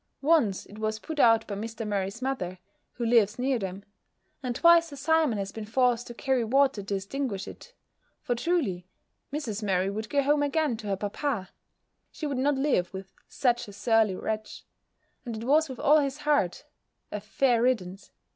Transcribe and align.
Once 0.23 0.65
it 0.65 0.79
was 0.79 0.97
put 0.97 1.19
out 1.19 1.45
by 1.45 1.53
Mr. 1.53 1.87
Murray's 1.87 2.23
mother, 2.23 2.57
who 2.93 3.05
lives 3.05 3.37
near 3.37 3.59
them; 3.59 3.85
and 4.41 4.55
twice 4.55 4.87
Sir 4.87 4.95
Simon 4.95 5.37
has 5.37 5.51
been 5.51 5.63
forced 5.63 6.07
to 6.07 6.15
carry 6.15 6.43
water 6.43 6.81
to 6.81 6.95
extinguish 6.95 7.47
it; 7.47 7.75
for, 8.23 8.33
truly, 8.33 8.87
Mrs. 9.31 9.61
Murray 9.61 9.91
would 9.91 10.09
go 10.09 10.23
home 10.23 10.41
again 10.41 10.75
to 10.77 10.87
her 10.87 10.97
papa; 10.97 11.49
she 12.11 12.25
would 12.25 12.39
not 12.39 12.55
live 12.55 12.91
with 12.95 13.13
such 13.27 13.67
a 13.67 13.73
surly 13.73 14.15
wretch: 14.15 14.65
and 15.23 15.37
it 15.37 15.43
was 15.43 15.69
with 15.69 15.77
all 15.79 15.99
his 15.99 16.17
heart; 16.17 16.65
a 17.11 17.19
fair 17.19 17.61
riddance! 17.61 18.09